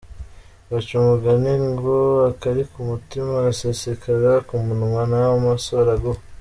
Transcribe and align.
Baca 0.69 0.93
umugani 1.01 1.51
ngo 1.73 1.95
akari 2.31 2.61
ku 2.71 2.79
mutima 2.89 3.45
gasesekara 3.45 4.31
ku 4.47 4.53
munwa, 4.65 5.01
nawe 5.11 5.33
amaso 5.39 5.69
araguha,. 5.81 6.19